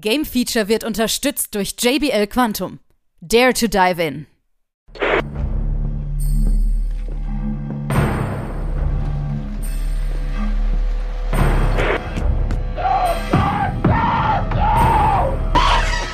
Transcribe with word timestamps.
Game 0.00 0.26
Feature 0.26 0.68
wird 0.68 0.84
unterstützt 0.84 1.54
durch 1.54 1.74
JBL 1.80 2.26
Quantum. 2.26 2.80
Dare 3.22 3.54
to 3.54 3.66
dive 3.66 4.02
in. 4.02 4.26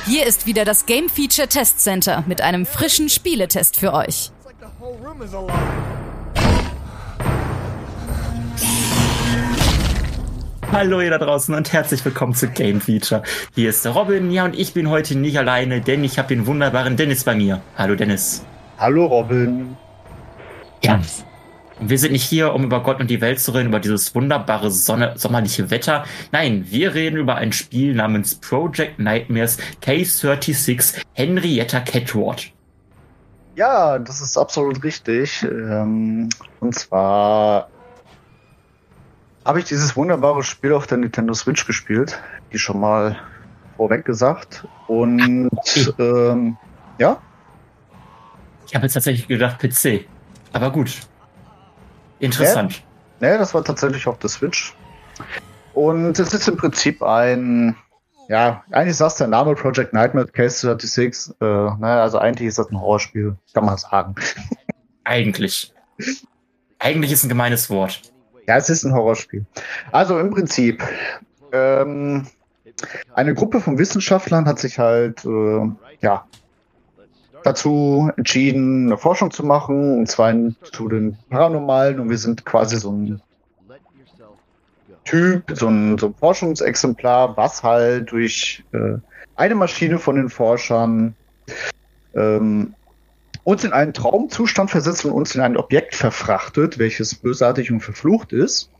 Hier 0.05 0.25
ist 0.27 0.45
wieder 0.45 0.63
das 0.63 0.85
Game 0.85 1.09
Feature 1.09 1.49
Test 1.49 1.81
Center 1.81 2.23
mit 2.25 2.39
einem 2.39 2.65
frischen 2.65 3.09
Spieletest 3.09 3.77
für 3.77 3.93
euch. 3.93 4.31
Hallo 10.73 11.01
ihr 11.01 11.11
da 11.11 11.19
draußen 11.19 11.53
und 11.53 11.71
herzlich 11.71 12.03
willkommen 12.03 12.33
zu 12.33 12.47
Game 12.47 12.81
Feature. 12.81 13.21
Hier 13.53 13.69
ist 13.69 13.85
der 13.85 13.91
Robin, 13.91 14.31
ja 14.31 14.43
und 14.43 14.57
ich 14.57 14.73
bin 14.73 14.89
heute 14.89 15.15
nicht 15.15 15.37
alleine, 15.37 15.81
denn 15.81 16.03
ich 16.03 16.17
habe 16.17 16.29
den 16.29 16.47
wunderbaren 16.47 16.97
Dennis 16.97 17.23
bei 17.23 17.35
mir. 17.35 17.61
Hallo 17.77 17.93
Dennis. 17.93 18.43
Hallo 18.79 19.05
Robin. 19.05 19.77
Ja. 20.83 20.99
Wir 21.79 21.99
sind 21.99 22.11
nicht 22.11 22.23
hier, 22.23 22.55
um 22.55 22.63
über 22.63 22.81
Gott 22.81 22.99
und 22.99 23.11
die 23.11 23.21
Welt 23.21 23.39
zu 23.39 23.51
reden, 23.51 23.67
über 23.67 23.79
dieses 23.79 24.15
wunderbare 24.15 24.71
Sonne 24.71 25.13
sommerliche 25.15 25.69
Wetter. 25.69 26.05
Nein, 26.31 26.65
wir 26.67 26.95
reden 26.95 27.17
über 27.17 27.35
ein 27.35 27.53
Spiel 27.53 27.93
namens 27.93 28.33
Project 28.33 28.97
Nightmares 28.97 29.59
K36 29.83 30.95
Henrietta 31.13 31.81
Catward. 31.81 32.51
Ja, 33.55 33.99
das 33.99 34.21
ist 34.21 34.37
absolut 34.37 34.83
richtig. 34.83 35.43
Ähm, 35.43 36.29
und 36.61 36.73
zwar 36.73 37.69
habe 39.45 39.59
ich 39.59 39.65
dieses 39.65 39.95
wunderbare 39.95 40.43
Spiel 40.43 40.73
auf 40.73 40.87
der 40.87 40.97
Nintendo 40.97 41.33
Switch 41.33 41.65
gespielt, 41.65 42.19
die 42.51 42.57
schon 42.57 42.79
mal 42.79 43.17
vorweg 43.77 44.05
gesagt. 44.05 44.65
Und 44.87 45.49
ähm, 45.99 46.57
ja. 46.97 47.21
Ich 48.67 48.75
habe 48.75 48.85
jetzt 48.85 48.93
tatsächlich 48.93 49.27
gedacht 49.27 49.59
PC. 49.59 50.05
Aber 50.53 50.71
gut. 50.71 51.01
Interessant. 52.19 52.83
Ja, 53.19 53.29
ja, 53.29 53.37
das 53.37 53.53
war 53.53 53.63
tatsächlich 53.63 54.07
auf 54.07 54.19
der 54.19 54.29
Switch. 54.29 54.75
Und 55.73 56.17
es 56.19 56.33
ist 56.33 56.47
im 56.47 56.55
Prinzip 56.55 57.01
ein, 57.01 57.75
ja, 58.29 58.63
eigentlich 58.71 58.95
sagt 58.95 59.19
der 59.19 59.27
Name 59.27 59.55
Project 59.55 59.93
Nightmare 59.93 60.27
Case 60.27 60.67
36. 60.67 61.35
Äh, 61.41 61.45
ne, 61.45 61.77
also 61.81 62.19
eigentlich 62.19 62.47
ist 62.47 62.59
das 62.59 62.69
ein 62.69 62.79
Horrorspiel, 62.79 63.35
kann 63.53 63.65
man 63.65 63.77
sagen. 63.77 64.15
Eigentlich. 65.03 65.73
Eigentlich 66.79 67.11
ist 67.11 67.23
ein 67.23 67.29
gemeines 67.29 67.69
Wort. 67.69 68.12
Ja, 68.47 68.57
es 68.57 68.69
ist 68.69 68.83
ein 68.83 68.93
Horrorspiel. 68.93 69.45
Also 69.91 70.19
im 70.19 70.31
Prinzip, 70.31 70.83
ähm, 71.51 72.27
eine 73.13 73.33
Gruppe 73.33 73.61
von 73.61 73.77
Wissenschaftlern 73.77 74.45
hat 74.45 74.59
sich 74.59 74.79
halt, 74.79 75.23
äh, 75.25 75.69
ja, 76.01 76.25
dazu 77.43 78.09
entschieden, 78.17 78.87
eine 78.87 78.97
Forschung 78.97 79.31
zu 79.31 79.45
machen, 79.45 79.99
und 79.99 80.07
zwar 80.07 80.33
zu 80.71 80.87
den 80.87 81.17
Paranormalen. 81.29 81.99
Und 81.99 82.09
wir 82.09 82.17
sind 82.17 82.45
quasi 82.45 82.77
so 82.77 82.91
ein 82.91 83.21
Typ, 85.05 85.51
so 85.53 85.67
ein, 85.67 85.97
so 85.97 86.07
ein 86.07 86.15
Forschungsexemplar, 86.15 87.35
was 87.35 87.61
halt 87.61 88.11
durch 88.11 88.63
äh, 88.71 88.97
eine 89.35 89.55
Maschine 89.55 89.99
von 89.99 90.15
den 90.15 90.29
Forschern 90.29 91.15
ähm, 92.15 92.73
uns 93.43 93.63
in 93.63 93.73
einen 93.73 93.93
Traumzustand 93.93 94.71
versetzt 94.71 95.05
und 95.05 95.11
uns 95.11 95.35
in 95.35 95.41
ein 95.41 95.57
Objekt 95.57 95.95
verfrachtet, 95.95 96.79
welches 96.79 97.15
bösartig 97.15 97.71
und 97.71 97.81
verflucht 97.81 98.31
ist. 98.31 98.71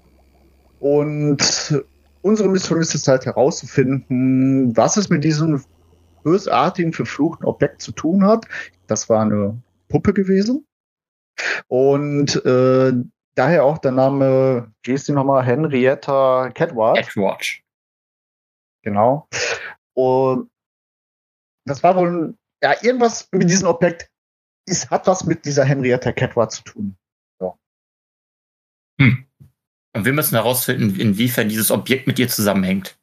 Und 0.79 1.83
unsere 2.21 2.49
Mission 2.49 2.79
ist 2.79 2.95
es 2.95 3.07
halt 3.07 3.25
herauszufinden, 3.25 4.75
was 4.75 4.97
es 4.97 5.09
mit 5.09 5.23
diesem 5.23 5.63
bösartigen, 6.23 6.93
verfluchten 6.93 7.45
Objekt 7.45 7.81
zu 7.81 7.91
tun 7.91 8.25
hat. 8.25 8.45
Das 8.87 9.09
war 9.09 9.21
eine 9.21 9.61
Puppe 9.89 10.13
gewesen. 10.13 10.65
Und 11.67 12.45
äh, 12.45 12.93
daher 13.35 13.65
auch 13.65 13.77
der 13.79 13.91
Name, 13.91 14.71
wie 14.83 14.93
ist 14.93 15.07
die 15.07 15.11
nochmal? 15.11 15.43
Henrietta 15.43 16.49
Catwatch. 16.53 17.07
Catwatch. 17.07 17.63
Genau. 18.83 19.27
Und 19.93 20.49
das 21.65 21.83
war 21.83 21.95
wohl 21.95 22.35
ja 22.61 22.75
irgendwas 22.81 23.27
mit 23.31 23.49
diesem 23.49 23.67
Objekt 23.67 24.09
es 24.65 24.89
hat 24.89 25.07
was 25.07 25.25
mit 25.25 25.45
dieser 25.45 25.65
Henrietta 25.65 26.11
Catwar 26.11 26.49
zu 26.49 26.63
tun. 26.63 26.95
So. 27.39 27.57
Hm. 28.99 29.25
Und 29.95 30.05
wir 30.05 30.13
müssen 30.13 30.35
herausfinden, 30.35 30.99
inwiefern 30.99 31.49
dieses 31.49 31.71
Objekt 31.71 32.07
mit 32.07 32.17
ihr 32.19 32.27
zusammenhängt. 32.27 32.97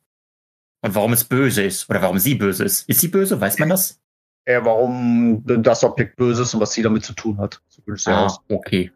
Und 0.83 0.95
warum 0.95 1.13
es 1.13 1.25
böse 1.25 1.63
ist. 1.63 1.89
Oder 1.91 2.03
warum 2.03 2.19
sie 2.19 2.35
böse 2.35 2.65
ist. 2.65 2.89
Ist 2.89 3.01
sie 3.01 3.09
böse? 3.09 3.41
Weiß 3.41 3.59
man 3.59 3.69
das? 3.69 4.01
Ja, 4.47 4.65
warum 4.65 5.45
das 5.45 5.85
Objekt 5.85 6.17
böse 6.17 6.43
ist 6.43 6.55
und 6.55 6.61
was 6.61 6.73
sie 6.73 6.83
damit 6.83 7.05
zu 7.05 7.13
tun 7.13 7.39
hat. 7.39 7.61
So 7.69 8.11
ah, 8.11 8.25
aus. 8.25 8.41
okay. 8.49 8.91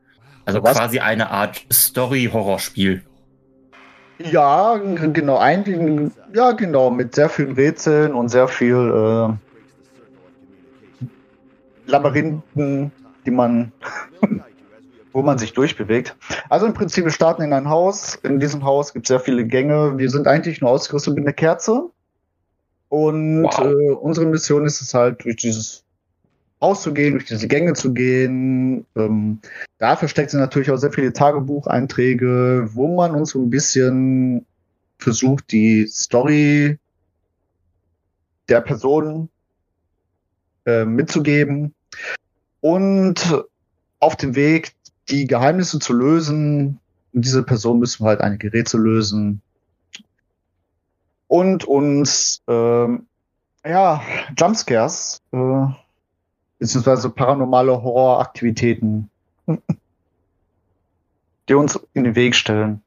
Also 0.47 0.63
was? 0.63 0.77
quasi 0.77 0.99
eine 0.99 1.31
Art 1.31 1.65
Story-Horrorspiel. 1.73 3.03
Ja, 4.19 4.77
genau, 4.77 5.39
eigentlich, 5.39 6.13
ja, 6.33 6.53
genau, 6.53 6.91
mit 6.91 7.15
sehr 7.15 7.29
vielen 7.29 7.53
Rätseln 7.55 8.15
und 8.15 8.29
sehr 8.29 8.47
viel 8.47 8.75
äh, 8.75 9.54
Labyrinthen, 11.87 12.93
die 13.27 13.31
man, 13.31 13.73
wo 15.13 15.23
man 15.23 15.39
sich 15.39 15.53
durchbewegt. 15.53 16.17
Also 16.49 16.67
im 16.67 16.75
Prinzip, 16.75 17.05
wir 17.05 17.13
starten 17.13 17.43
in 17.43 17.53
ein 17.53 17.69
Haus. 17.69 18.17
In 18.23 18.41
diesem 18.41 18.65
Haus 18.65 18.93
gibt 18.93 19.07
es 19.07 19.09
sehr 19.09 19.21
viele 19.21 19.47
Gänge. 19.47 19.99
Wir 19.99 20.11
sind 20.11 20.27
eigentlich 20.27 20.61
nur 20.61 20.71
ausgerüstet 20.71 21.15
mit 21.15 21.25
einer 21.25 21.33
Kerze. 21.33 21.91
Und 22.89 23.45
wow. 23.45 23.61
äh, 23.61 23.91
unsere 23.93 24.27
Mission 24.27 24.65
ist 24.65 24.81
es 24.81 24.95
halt, 24.95 25.25
durch 25.25 25.37
dieses 25.37 25.85
Haus 26.61 26.83
zu 26.83 26.95
gehen, 26.95 27.13
durch 27.13 27.27
diese 27.27 27.49
Gänge 27.49 27.75
zu 27.75 27.93
gehen. 27.93 28.87
Ähm, 28.97 29.41
da 29.79 29.97
versteckt 29.97 30.31
sind 30.31 30.41
natürlich 30.41 30.71
auch 30.71 30.77
sehr 30.77 30.93
viele 30.93 31.13
Tagebucheinträge, 31.13 32.71
wo 32.73 32.95
man 32.95 33.15
uns 33.15 33.31
so 33.31 33.43
ein 33.43 33.51
bisschen 33.51 34.47
versucht, 34.99 35.53
die 35.53 35.87
Story 35.87 36.79
der 38.49 38.61
Person 38.61 39.29
äh, 40.67 40.85
mitzugeben. 40.85 41.74
Und 42.61 43.45
auf 44.01 44.17
dem 44.17 44.35
Weg, 44.35 44.73
die 45.09 45.27
Geheimnisse 45.27 45.79
zu 45.79 45.93
lösen, 45.93 46.81
diese 47.13 47.43
Person 47.43 47.79
müssen 47.79 48.07
halt 48.07 48.21
einige 48.21 48.53
Rätsel 48.53 48.81
lösen. 48.81 49.41
Und 51.29 51.65
uns, 51.65 52.43
ähm, 52.49 53.07
ja, 53.65 54.03
Jumpscares, 54.39 55.23
äh, 55.33 55.67
beziehungsweise 56.59 57.11
paranormale 57.11 57.83
Horroraktivitäten, 57.83 59.11
die 61.49 61.55
uns 61.55 61.79
in 61.93 62.05
den 62.05 62.15
Weg 62.15 62.35
stellen. 62.35 62.83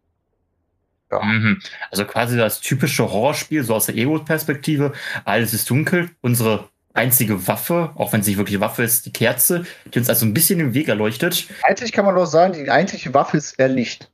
Ja. 1.12 1.24
Mhm. 1.24 1.62
Also 1.89 2.06
quasi 2.06 2.38
das 2.38 2.59
typische 2.59 3.12
Horrorspiel, 3.12 3.63
so 3.63 3.75
aus 3.75 3.85
der 3.85 3.95
Ego-Perspektive. 3.95 4.94
Alles 5.25 5.53
ist 5.53 5.69
dunkel, 5.69 6.09
unsere 6.22 6.68
einzige 6.94 7.48
Waffe, 7.48 7.92
auch 7.96 8.14
wenn 8.14 8.22
es 8.22 8.28
nicht 8.28 8.38
wirklich 8.38 8.59
Waffe 8.59 8.84
ist, 8.84 9.06
die 9.06 9.14
Kerze, 9.14 9.66
die 9.94 10.00
uns 10.00 10.09
also 10.09 10.25
ein 10.25 10.34
bisschen 10.34 10.59
den 10.59 10.74
Weg 10.74 10.88
erleuchtet. 10.88 11.48
Eigentlich 11.64 11.92
kann 11.92 12.06
man 12.06 12.16
doch 12.16 12.25
sagen, 12.25 12.53
die 12.53 12.70
eigentliche 12.70 13.14
Waffe 13.14 13.38
ist 13.38 13.59
eher 13.59 13.70
Licht. 13.70 14.12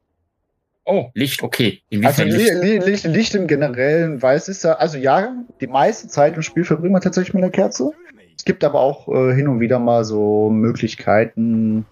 Oh, 0.86 1.10
Licht, 1.14 1.44
okay. 1.44 1.82
Inwiefern 1.90 2.30
also 2.30 2.38
Licht? 2.38 2.86
Licht, 2.86 3.04
Licht 3.06 3.36
im 3.36 3.48
Generellen, 3.48 4.22
weil 4.22 4.36
es 4.36 4.50
ist 4.50 4.64
ja, 4.64 4.74
also 4.74 4.98
ja, 4.98 5.34
die 5.62 5.68
meiste 5.68 6.10
Zeit 6.10 6.36
im 6.36 6.42
Spiel 6.42 6.66
verbringt 6.66 6.92
man 6.92 7.02
tatsächlich 7.02 7.34
mit 7.34 7.44
einer 7.44 7.52
Kerze. 7.52 7.92
Es 8.36 8.44
gibt 8.44 8.64
aber 8.66 8.82
auch 8.82 9.08
äh, 9.08 9.34
hin 9.34 9.48
und 9.48 9.62
wieder 9.62 9.80
mal 9.80 10.04
so 10.04 10.50
Möglichkeiten, 10.50 11.86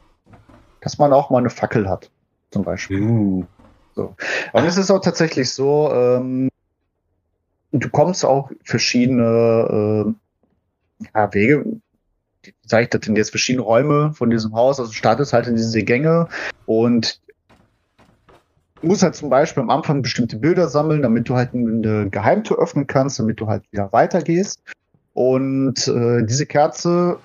dass 0.82 0.98
man 0.98 1.14
auch 1.14 1.30
mal 1.30 1.38
eine 1.38 1.50
Fackel 1.50 1.88
hat, 1.88 2.10
zum 2.50 2.64
Beispiel. 2.64 3.02
Uh. 3.02 3.46
So. 3.96 4.16
Und 4.54 4.66
es 4.66 4.78
ist 4.78 4.92
auch 4.92 5.02
tatsächlich 5.02 5.52
so, 5.52 5.92
ähm, 5.94 6.50
du 7.72 7.90
kommst 7.90 8.26
auch 8.26 8.52
verschiedene 8.64 10.08
äh, 10.08 10.14
ja, 11.14 11.34
Wege, 11.34 11.66
wie 12.44 12.54
sage 12.66 12.84
ich 12.84 12.90
das 12.90 13.02
denn 13.02 13.16
jetzt, 13.16 13.30
verschiedene 13.30 13.64
Räume 13.64 14.14
von 14.14 14.30
diesem 14.30 14.54
Haus, 14.54 14.80
also 14.80 14.92
startest 14.92 15.34
halt 15.34 15.48
in 15.48 15.56
diese 15.56 15.84
Gänge 15.84 16.28
und 16.66 17.20
musst 18.82 19.04
halt 19.04 19.16
zum 19.16 19.30
Beispiel 19.30 19.62
am 19.62 19.70
Anfang 19.70 20.02
bestimmte 20.02 20.38
Bilder 20.38 20.68
sammeln, 20.68 21.02
damit 21.02 21.30
du 21.30 21.36
halt 21.36 21.54
eine 21.54 22.10
Geheimtür 22.10 22.58
öffnen 22.60 22.88
kannst, 22.88 23.20
damit 23.20 23.40
du 23.40 23.48
halt 23.48 23.64
wieder 23.72 23.92
weitergehst. 23.94 24.60
Und 25.14 25.88
äh, 25.88 26.24
diese 26.24 26.46
Kerze 26.46 27.20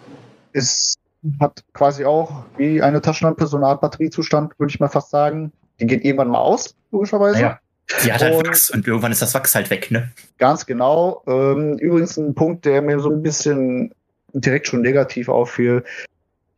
ist, 0.52 0.99
hat 1.40 1.64
quasi 1.73 2.05
auch 2.05 2.44
wie 2.56 2.82
eine 2.82 3.00
Taschenlampe 3.00 3.46
so 3.46 3.56
eine 3.56 3.67
Art 3.67 3.81
Batteriezustand, 3.81 4.58
würde 4.58 4.70
ich 4.70 4.81
mal 4.81 4.88
fast 4.88 5.11
sagen. 5.11 5.52
Die 5.81 5.87
geht 5.87 6.05
irgendwann 6.05 6.28
mal 6.28 6.40
aus, 6.40 6.75
logischerweise. 6.90 7.40
Ja. 7.40 7.61
Die 8.05 8.12
hat 8.12 8.23
halt 8.23 8.35
und 8.35 8.47
Wachs 8.47 8.71
und 8.71 8.87
irgendwann 8.87 9.12
ist 9.12 9.23
das 9.23 9.35
Wachs 9.35 9.55
halt 9.55 9.71
weg, 9.71 9.91
ne? 9.91 10.11
Ganz 10.38 10.67
genau. 10.67 11.23
Ähm, 11.27 11.79
übrigens 11.79 12.17
ein 12.17 12.35
Punkt, 12.35 12.65
der 12.65 12.83
mir 12.83 12.99
so 12.99 13.11
ein 13.11 13.23
bisschen 13.23 13.94
direkt 14.33 14.67
schon 14.67 14.83
negativ 14.83 15.29
auffiel. 15.29 15.85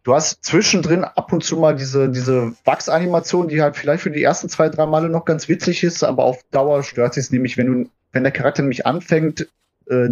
Du 0.04 0.14
hast 0.14 0.42
zwischendrin 0.42 1.04
ab 1.04 1.32
und 1.32 1.44
zu 1.44 1.58
mal 1.58 1.76
diese, 1.76 2.08
diese 2.08 2.54
Wachsanimation, 2.64 3.48
die 3.48 3.60
halt 3.60 3.76
vielleicht 3.76 4.02
für 4.02 4.10
die 4.10 4.22
ersten 4.22 4.48
zwei, 4.48 4.70
drei 4.70 4.86
Male 4.86 5.10
noch 5.10 5.26
ganz 5.26 5.48
witzig 5.48 5.84
ist, 5.84 6.02
aber 6.02 6.24
auf 6.24 6.42
Dauer 6.50 6.82
stört 6.82 7.14
sie 7.14 7.20
es 7.20 7.30
nämlich, 7.30 7.58
wenn 7.58 7.66
du, 7.66 7.90
wenn 8.12 8.22
der 8.22 8.32
Charakter 8.32 8.62
nämlich 8.62 8.86
anfängt, 8.86 9.48
äh, 9.90 10.08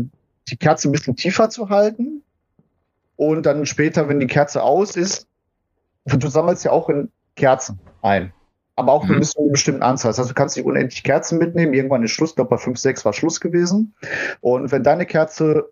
die 0.49 0.57
Kerze 0.57 0.89
ein 0.89 0.93
bisschen 0.93 1.17
tiefer 1.17 1.49
zu 1.49 1.71
halten. 1.71 2.23
Und 3.17 3.47
dann 3.47 3.65
später, 3.65 4.09
wenn 4.09 4.21
die 4.21 4.27
Kerze 4.27 4.63
aus 4.63 4.97
ist, 4.97 5.27
du 6.05 6.29
sammelst 6.29 6.65
ja 6.65 6.73
auch 6.73 6.91
in 6.91 7.11
Kerzen 7.35 7.79
ein. 8.03 8.33
Aber 8.77 8.93
auch 8.93 9.05
mhm. 9.05 9.19
bis 9.19 9.31
zu 9.31 9.41
einer 9.41 9.51
bestimmten 9.51 9.83
Anzahl. 9.83 10.11
Das 10.11 10.19
heißt, 10.19 10.31
du 10.31 10.35
kannst 10.35 10.57
nicht 10.57 10.67
unendlich 10.67 11.03
Kerzen 11.03 11.39
mitnehmen. 11.39 11.73
Irgendwann 11.73 12.03
ist 12.03 12.11
Schluss. 12.11 12.31
Ich 12.31 12.37
glaube, 12.37 12.51
bei 12.51 12.59
5, 12.59 12.79
6 12.79 13.05
war 13.05 13.13
Schluss 13.13 13.41
gewesen. 13.41 13.95
Und 14.41 14.71
wenn 14.71 14.83
deine 14.83 15.07
Kerze 15.07 15.71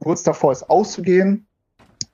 kurz 0.00 0.22
davor 0.24 0.52
ist 0.52 0.68
auszugehen, 0.68 1.46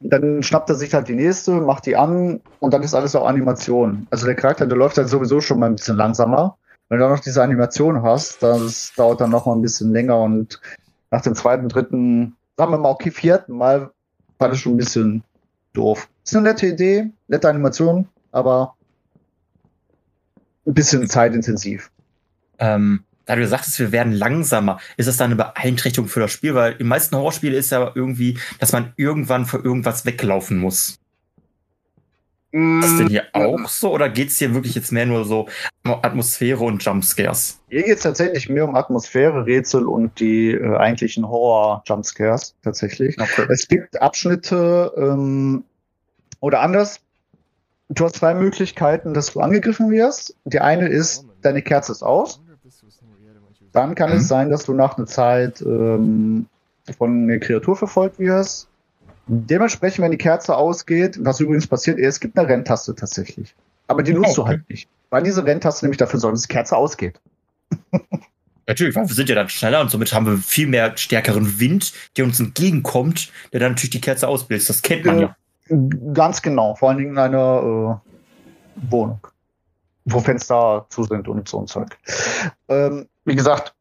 dann 0.00 0.42
schnappt 0.42 0.68
er 0.68 0.76
sich 0.76 0.92
halt 0.92 1.08
die 1.08 1.14
nächste, 1.14 1.52
macht 1.52 1.86
die 1.86 1.96
an 1.96 2.40
und 2.60 2.74
dann 2.74 2.82
ist 2.82 2.94
alles 2.94 3.16
auch 3.16 3.26
Animation. 3.26 4.06
Also 4.10 4.26
der 4.26 4.34
Charakter, 4.34 4.66
der 4.66 4.76
läuft 4.76 4.98
halt 4.98 5.08
sowieso 5.08 5.40
schon 5.40 5.58
mal 5.58 5.66
ein 5.66 5.76
bisschen 5.76 5.96
langsamer. 5.96 6.58
Wenn 6.88 6.98
du 6.98 7.08
noch 7.08 7.20
diese 7.20 7.42
Animation 7.42 8.02
hast, 8.02 8.42
das 8.42 8.92
dauert 8.96 9.20
dann 9.20 9.30
noch 9.30 9.46
mal 9.46 9.54
ein 9.54 9.62
bisschen 9.62 9.92
länger 9.92 10.20
und 10.20 10.60
nach 11.10 11.22
dem 11.22 11.34
zweiten, 11.34 11.68
dritten, 11.68 12.36
sagen 12.56 12.72
wir 12.72 12.78
mal, 12.78 12.90
okay, 12.90 13.10
vierten 13.10 13.56
Mal 13.56 13.90
war 14.38 14.48
das 14.48 14.58
schon 14.58 14.74
ein 14.74 14.78
bisschen 14.78 15.22
doof. 15.72 16.08
Ist 16.24 16.36
eine 16.36 16.48
nette 16.48 16.66
Idee, 16.66 17.10
nette 17.28 17.48
Animation, 17.48 18.08
aber 18.32 18.74
ein 20.66 20.75
bisschen 20.75 21.08
zeitintensiv. 21.08 21.90
Ähm, 22.58 23.05
da 23.26 23.37
du 23.37 23.40
gesagt 23.40 23.66
hast, 23.66 23.78
wir 23.78 23.93
werden 23.93 24.12
langsamer, 24.12 24.78
ist 24.96 25.06
das 25.06 25.16
dann 25.16 25.26
eine 25.26 25.37
Beeinträchtigung 25.37 26.08
für 26.08 26.20
das 26.20 26.32
Spiel? 26.32 26.55
Weil 26.55 26.76
im 26.78 26.88
meisten 26.88 27.16
Horrorspiele 27.16 27.56
ist 27.56 27.70
ja 27.70 27.90
irgendwie, 27.94 28.38
dass 28.58 28.72
man 28.72 28.93
irgendwann 28.96 29.46
vor 29.46 29.64
irgendwas 29.64 30.05
weglaufen 30.05 30.58
muss. 30.58 30.99
Ist 32.55 32.82
das 32.82 32.96
denn 32.99 33.08
hier 33.08 33.25
mm, 33.34 33.37
auch 33.37 33.69
so 33.69 33.93
oder 33.93 34.08
geht 34.08 34.28
es 34.28 34.38
hier 34.38 34.55
wirklich 34.55 34.76
jetzt 34.76 34.93
mehr 34.93 35.06
nur 35.06 35.25
so 35.25 35.49
Atmosphäre 35.82 36.62
und 36.62 36.84
Jumpscares? 36.84 37.58
Hier 37.69 37.82
geht 37.82 37.96
es 37.96 38.05
tatsächlich 38.05 38.49
mehr 38.49 38.69
um 38.69 38.76
Atmosphäre, 38.76 39.44
Rätsel 39.44 39.88
und 39.88 40.20
die 40.20 40.52
äh, 40.52 40.76
eigentlichen 40.76 41.28
Horror-Jumpscares 41.28 42.55
tatsächlich. 42.62 43.20
Okay. 43.20 43.46
Es 43.50 43.67
gibt 43.67 44.00
Abschnitte 44.00 44.93
ähm, 44.96 45.64
oder 46.38 46.60
anders. 46.60 47.00
Du 47.88 48.04
hast 48.04 48.16
zwei 48.16 48.34
Möglichkeiten, 48.34 49.14
dass 49.14 49.32
du 49.32 49.40
angegriffen 49.40 49.90
wirst. 49.90 50.36
Die 50.44 50.60
eine 50.60 50.88
ist, 50.88 51.26
deine 51.42 51.62
Kerze 51.62 51.92
ist 51.92 52.02
aus 52.02 52.40
dann 53.75 53.94
kann 53.94 54.10
mhm. 54.10 54.16
es 54.16 54.28
sein, 54.28 54.50
dass 54.50 54.64
du 54.64 54.72
nach 54.72 54.96
einer 54.96 55.06
Zeit 55.06 55.60
ähm, 55.60 56.46
von 56.96 57.25
einer 57.25 57.38
Kreatur 57.38 57.76
verfolgt 57.76 58.19
wirst. 58.19 58.69
Dementsprechend, 59.26 60.04
wenn 60.04 60.12
die 60.12 60.19
Kerze 60.19 60.56
ausgeht, 60.56 61.19
was 61.20 61.40
übrigens 61.40 61.66
passiert, 61.66 61.98
es 61.98 62.20
gibt 62.20 62.38
eine 62.38 62.48
Renntaste 62.48 62.94
tatsächlich. 62.94 63.54
Aber 63.88 64.02
die 64.02 64.14
nutzt 64.14 64.38
oh, 64.38 64.42
okay. 64.42 64.50
du 64.52 64.58
halt 64.58 64.70
nicht. 64.70 64.88
Weil 65.10 65.22
diese 65.25 65.44
Renntaste 65.44 65.84
nämlich 65.84 65.98
dafür 65.98 66.20
sorgt, 66.20 66.36
dass 66.36 66.42
die 66.42 66.52
Kerze 66.52 66.76
ausgeht. 66.76 67.20
Natürlich, 68.66 68.94
weil 68.94 69.08
wir 69.08 69.14
sind 69.14 69.28
ja 69.28 69.34
dann 69.34 69.48
schneller 69.48 69.81
und 69.81 69.90
somit 69.90 70.12
haben 70.14 70.25
wir 70.25 70.38
viel 70.38 70.69
mehr 70.69 70.96
stärkeren 70.96 71.58
Wind, 71.58 71.92
der 72.16 72.25
uns 72.25 72.40
entgegenkommt, 72.40 73.31
der 73.52 73.60
dann 73.60 73.72
natürlich 73.72 73.90
die 73.90 74.00
Kerze 74.00 74.26
ausbildet. 74.26 74.66
Das 74.66 74.81
kennt 74.81 75.04
man 75.04 75.20
ja. 75.20 75.36
Ganz 75.69 76.43
genau, 76.43 76.75
vor 76.75 76.88
allen 76.90 76.99
Dingen 76.99 77.11
in 77.12 77.19
einer 77.19 78.00
äh, 78.06 78.90
Wohnung, 78.90 79.26
wo 80.05 80.20
Fenster 80.20 80.87
zu 80.90 81.05
sind 81.05 81.28
und 81.28 81.49
so 81.49 81.61
ein 81.61 81.66
Zeug. 81.66 81.96
Ähm, 82.69 83.08
wie 83.25 83.34
gesagt, 83.34 83.75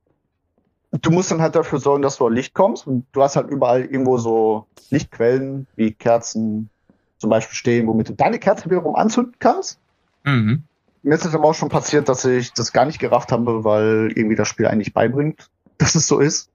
du 1.01 1.11
musst 1.11 1.31
dann 1.31 1.41
halt 1.41 1.55
dafür 1.55 1.79
sorgen, 1.79 2.01
dass 2.01 2.17
du 2.17 2.27
an 2.27 2.33
Licht 2.33 2.53
kommst. 2.53 2.87
Und 2.87 3.05
du 3.11 3.21
hast 3.21 3.35
halt 3.35 3.49
überall 3.49 3.81
irgendwo 3.81 4.17
so 4.17 4.67
Lichtquellen 4.89 5.67
wie 5.75 5.91
Kerzen 5.91 6.69
zum 7.17 7.29
Beispiel 7.29 7.55
stehen, 7.55 7.87
womit 7.87 8.09
du 8.09 8.13
deine 8.13 8.39
Kerze 8.39 8.65
wiederum 8.65 8.95
anzünden 8.95 9.35
kannst. 9.39 9.79
Mhm. 10.23 10.63
Mir 11.01 11.15
ist 11.15 11.25
es 11.25 11.35
aber 11.35 11.45
auch 11.45 11.55
schon 11.55 11.69
passiert, 11.69 12.07
dass 12.07 12.23
ich 12.23 12.53
das 12.53 12.71
gar 12.71 12.85
nicht 12.85 12.99
gerafft 12.99 13.31
habe, 13.31 13.63
weil 13.63 14.11
irgendwie 14.15 14.35
das 14.35 14.47
Spiel 14.47 14.67
eigentlich 14.67 14.93
beibringt, 14.93 15.49
dass 15.77 15.95
es 15.95 16.07
so 16.07 16.19
ist. 16.19 16.49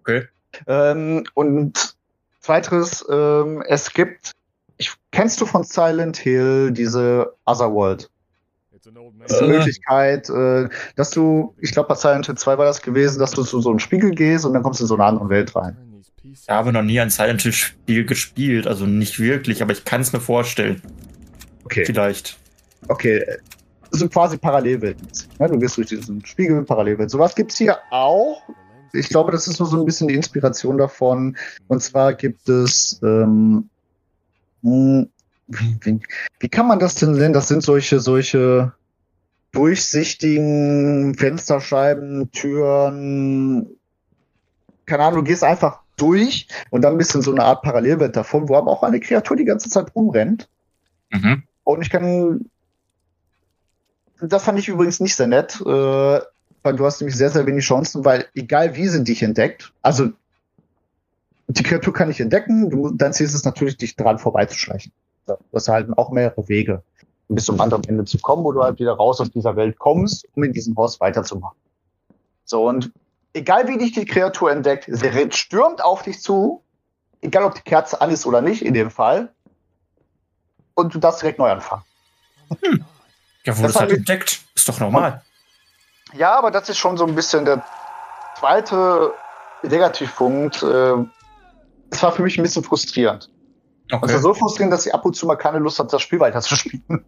Okay. 0.00 0.26
Ähm, 0.66 1.24
und 1.34 1.96
zweiteres, 2.40 3.04
ähm, 3.10 3.62
es 3.66 3.92
gibt, 3.92 4.32
ich, 4.76 4.92
kennst 5.10 5.40
du 5.40 5.46
von 5.46 5.64
Silent 5.64 6.16
Hill 6.16 6.72
diese 6.72 7.34
Otherworld? 7.44 8.10
Das 9.20 9.32
ist 9.32 9.40
die 9.40 9.48
Möglichkeit, 9.48 10.28
äh, 10.28 10.68
dass 10.96 11.10
du, 11.10 11.54
ich 11.58 11.72
glaube 11.72 11.88
bei 11.88 11.94
Silent 11.94 12.26
Hill 12.26 12.36
2 12.36 12.58
war 12.58 12.66
das 12.66 12.82
gewesen, 12.82 13.18
dass 13.18 13.30
du 13.30 13.42
zu 13.42 13.60
so 13.60 13.70
einem 13.70 13.78
Spiegel 13.78 14.10
gehst 14.10 14.44
und 14.44 14.52
dann 14.52 14.62
kommst 14.62 14.80
du 14.80 14.84
in 14.84 14.88
so 14.88 14.94
eine 14.94 15.04
andere 15.04 15.28
Welt 15.30 15.56
rein. 15.56 15.76
Ich 16.22 16.48
habe 16.48 16.72
noch 16.72 16.82
nie 16.82 17.00
ein 17.00 17.10
Silent 17.10 17.42
Hill 17.42 17.52
Spiel 17.52 18.04
gespielt, 18.04 18.66
also 18.66 18.86
nicht 18.86 19.18
wirklich, 19.20 19.62
aber 19.62 19.72
ich 19.72 19.84
kann 19.84 20.02
es 20.02 20.12
mir 20.12 20.20
vorstellen. 20.20 20.82
Okay. 21.64 21.84
Vielleicht. 21.86 22.36
Okay, 22.88 23.24
das 23.94 24.00
sind 24.00 24.12
quasi 24.12 24.36
Parallelwelten. 24.36 25.06
Ja, 25.38 25.48
du 25.48 25.58
gehst 25.58 25.76
durch 25.76 25.86
diesen 25.86 26.24
Spiegel, 26.26 26.64
Parallelwelt. 26.64 27.10
Sowas 27.10 27.34
gibt 27.34 27.52
es 27.52 27.58
hier 27.58 27.78
auch. 27.90 28.42
Ich 28.92 29.08
glaube, 29.08 29.32
das 29.32 29.46
ist 29.46 29.60
nur 29.60 29.68
so 29.68 29.78
ein 29.78 29.86
bisschen 29.86 30.08
die 30.08 30.14
Inspiration 30.14 30.78
davon. 30.78 31.36
Und 31.68 31.80
zwar 31.80 32.12
gibt 32.12 32.48
es 32.48 33.00
ähm, 33.02 33.70
hm, 34.64 35.08
wie, 35.46 35.76
wie, 35.82 36.00
wie 36.40 36.48
kann 36.48 36.66
man 36.66 36.78
das 36.78 36.94
denn 36.96 37.12
nennen? 37.12 37.34
Das 37.34 37.48
sind 37.48 37.62
solche, 37.62 38.00
solche 38.00 38.72
durchsichtigen 39.52 41.14
Fensterscheiben, 41.14 42.32
Türen, 42.32 43.76
keine 44.86 45.04
Ahnung, 45.04 45.20
du 45.20 45.24
gehst 45.24 45.44
einfach 45.44 45.80
durch 45.96 46.48
und 46.70 46.82
dann 46.82 46.98
bist 46.98 47.14
du 47.14 47.18
in 47.18 47.22
so 47.22 47.30
eine 47.30 47.44
Art 47.44 47.62
Parallelwelt 47.62 48.16
davon, 48.16 48.48
wo 48.48 48.56
aber 48.56 48.70
auch 48.70 48.82
eine 48.82 49.00
Kreatur 49.00 49.36
die 49.36 49.44
ganze 49.44 49.70
Zeit 49.70 49.94
rumrennt. 49.94 50.48
Mhm. 51.10 51.44
Und 51.62 51.82
ich 51.82 51.90
kann, 51.90 52.50
das 54.20 54.42
fand 54.42 54.58
ich 54.58 54.68
übrigens 54.68 54.98
nicht 54.98 55.14
sehr 55.14 55.28
nett, 55.28 55.60
äh, 55.60 56.20
weil 56.64 56.76
du 56.76 56.84
hast 56.84 57.00
nämlich 57.00 57.16
sehr, 57.16 57.30
sehr 57.30 57.46
wenig 57.46 57.64
Chancen, 57.64 58.04
weil 58.04 58.26
egal 58.34 58.74
wie 58.74 58.88
sie 58.88 59.04
dich 59.04 59.22
entdeckt, 59.22 59.72
also 59.82 60.10
die 61.58 61.62
Kreatur 61.62 61.92
kann 61.92 62.10
ich 62.10 62.20
entdecken, 62.20 62.70
du, 62.70 62.90
dein 62.90 63.12
Ziel 63.12 63.26
ist 63.26 63.34
es 63.34 63.44
natürlich, 63.44 63.76
dich 63.76 63.96
dran 63.96 64.18
vorbeizuschleichen. 64.18 64.92
Du 65.26 65.36
hast 65.54 65.68
halt 65.68 65.96
auch 65.96 66.10
mehrere 66.10 66.48
Wege, 66.48 66.82
um 67.28 67.36
bis 67.36 67.46
zum 67.46 67.60
anderen 67.60 67.84
Ende 67.84 68.04
zu 68.04 68.18
kommen, 68.18 68.44
wo 68.44 68.52
du 68.52 68.62
halt 68.62 68.78
wieder 68.78 68.92
raus 68.92 69.20
aus 69.20 69.30
dieser 69.30 69.56
Welt 69.56 69.78
kommst, 69.78 70.26
um 70.34 70.44
in 70.44 70.52
diesem 70.52 70.76
Haus 70.76 71.00
weiterzumachen. 71.00 71.56
So, 72.44 72.68
und 72.68 72.92
egal 73.32 73.68
wie 73.68 73.78
dich 73.78 73.92
die 73.92 74.04
Kreatur 74.04 74.50
entdeckt, 74.50 74.84
sie 74.88 75.28
stürmt 75.30 75.82
auf 75.82 76.02
dich 76.02 76.20
zu, 76.20 76.62
egal 77.22 77.44
ob 77.44 77.54
die 77.54 77.62
Kerze 77.62 78.00
an 78.00 78.10
ist 78.10 78.26
oder 78.26 78.40
nicht, 78.40 78.62
in 78.62 78.74
dem 78.74 78.90
Fall, 78.90 79.32
und 80.74 80.94
du 80.94 80.98
darfst 80.98 81.22
direkt 81.22 81.38
neu 81.38 81.50
anfangen. 81.50 81.84
Hm. 82.60 82.84
Ja, 83.44 83.56
wurde 83.56 83.68
es 83.68 83.76
halt 83.76 83.92
entdeckt. 83.92 84.42
Ist 84.54 84.68
doch 84.68 84.80
normal. 84.80 85.22
Ja, 86.14 86.36
aber 86.36 86.50
das 86.50 86.68
ist 86.68 86.78
schon 86.78 86.96
so 86.96 87.06
ein 87.06 87.14
bisschen 87.14 87.44
der 87.44 87.64
zweite 88.38 89.14
Negativpunkt. 89.62 90.62
Äh, 90.62 91.04
es 91.94 92.02
war 92.02 92.12
für 92.12 92.22
mich 92.22 92.38
ein 92.38 92.42
bisschen 92.42 92.64
frustrierend. 92.64 93.30
Okay. 93.90 94.12
Also 94.12 94.18
so 94.18 94.34
frustrierend, 94.34 94.72
dass 94.72 94.86
ich 94.86 94.94
ab 94.94 95.04
und 95.04 95.14
zu 95.14 95.26
mal 95.26 95.36
keine 95.36 95.58
Lust 95.58 95.78
habe, 95.78 95.88
das 95.90 96.02
Spiel 96.02 96.20
weiterzuspielen. 96.20 97.04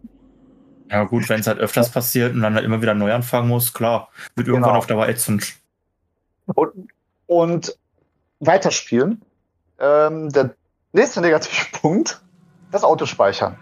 Ja 0.91 1.03
gut, 1.05 1.29
wenn 1.29 1.41
es 1.41 1.47
halt 1.49 1.59
öfters 1.59 1.91
passiert 1.91 2.33
und 2.33 2.43
dann 2.43 2.55
halt 2.55 2.65
immer 2.65 2.81
wieder 2.81 2.95
neu 2.95 3.13
anfangen 3.13 3.49
muss, 3.49 3.73
klar, 3.73 4.09
wird 4.37 4.47
irgendwann 4.47 4.71
genau. 4.71 4.79
auf 4.79 4.87
Dauer 4.87 5.09
ätzend. 5.09 5.55
Und, 6.55 6.89
und 7.27 7.77
weiterspielen. 8.39 9.21
Ähm, 9.81 10.31
der 10.31 10.55
nächste 10.93 11.21
Negativpunkt, 11.21 12.23
das 12.71 12.85
Autospeichern. 12.85 13.59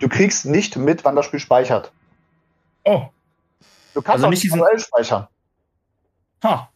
Du 0.00 0.08
kriegst 0.08 0.44
nicht 0.44 0.76
mit, 0.76 1.04
wann 1.04 1.16
das 1.16 1.24
Spiel 1.24 1.40
speichert. 1.40 1.92
Oh. 2.84 3.06
Du 3.94 4.02
kannst 4.02 4.16
also 4.24 4.28
nicht 4.28 4.42
diesen 4.42 4.60
speichern. 4.76 5.28
Ha. 6.42 6.68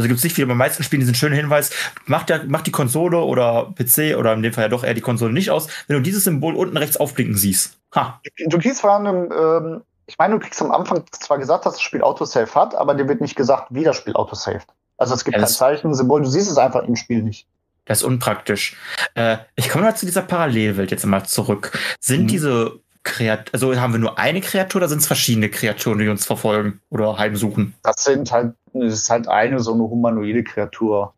Also 0.00 0.08
gibt 0.08 0.16
es 0.16 0.24
nicht 0.24 0.34
viele, 0.34 0.46
bei 0.46 0.54
meisten 0.54 0.82
Spielen 0.82 1.00
diesen 1.00 1.14
schönen 1.14 1.34
Hinweis, 1.34 1.72
mach, 2.06 2.22
der, 2.22 2.44
mach 2.46 2.62
die 2.62 2.70
Konsole 2.70 3.18
oder 3.18 3.74
PC 3.76 4.16
oder 4.16 4.32
in 4.32 4.42
dem 4.42 4.54
Fall 4.54 4.64
ja 4.64 4.68
doch 4.70 4.82
eher 4.82 4.94
die 4.94 5.02
Konsole 5.02 5.30
nicht 5.30 5.50
aus, 5.50 5.68
wenn 5.88 5.96
du 5.96 6.02
dieses 6.02 6.24
Symbol 6.24 6.56
unten 6.56 6.78
rechts 6.78 6.96
aufblinken 6.96 7.36
siehst. 7.36 7.76
Ha. 7.94 8.18
Du 8.46 8.58
kriegst 8.58 8.80
vor 8.80 8.92
allem, 8.92 9.30
ähm, 9.30 9.82
ich 10.06 10.16
meine, 10.16 10.38
du 10.38 10.40
kriegst 10.40 10.62
am 10.62 10.72
Anfang 10.72 11.04
zwar 11.10 11.36
gesagt, 11.36 11.66
dass 11.66 11.74
das 11.74 11.82
Spiel 11.82 12.00
Autosave 12.00 12.54
hat, 12.54 12.74
aber 12.74 12.94
dir 12.94 13.08
wird 13.08 13.20
nicht 13.20 13.36
gesagt, 13.36 13.66
wie 13.68 13.84
das 13.84 13.94
Spiel 13.96 14.14
Autosaved. 14.14 14.66
Also 14.96 15.12
es 15.12 15.22
gibt 15.22 15.36
ja, 15.36 15.42
kein 15.42 15.50
Zeichen, 15.50 15.94
Symbol, 15.94 16.22
du 16.22 16.28
siehst 16.30 16.50
es 16.50 16.56
einfach 16.56 16.84
im 16.84 16.96
Spiel 16.96 17.22
nicht. 17.22 17.46
Das 17.84 17.98
ist 17.98 18.04
unpraktisch. 18.04 18.74
Äh, 19.14 19.36
ich 19.54 19.68
komme 19.68 19.84
mal 19.84 19.94
zu 19.94 20.06
dieser 20.06 20.22
Parallelwelt 20.22 20.90
jetzt 20.90 21.04
mal 21.04 21.24
zurück. 21.24 21.78
Sind 22.00 22.22
mhm. 22.22 22.28
diese 22.28 22.80
Kreat 23.10 23.50
also 23.52 23.76
haben 23.76 23.92
wir 23.92 23.98
nur 23.98 24.18
eine 24.18 24.40
Kreatur 24.40 24.80
oder 24.80 24.88
sind 24.88 25.00
es 25.00 25.06
verschiedene 25.06 25.50
Kreaturen, 25.50 25.98
die 25.98 26.08
uns 26.08 26.24
verfolgen 26.24 26.80
oder 26.90 27.18
heimsuchen? 27.18 27.74
Das 27.82 28.04
sind 28.04 28.30
halt, 28.30 28.54
das 28.72 28.94
ist 28.94 29.10
halt 29.10 29.28
eine 29.28 29.60
so 29.60 29.74
eine 29.74 29.82
humanoide 29.82 30.44
Kreatur. 30.44 31.12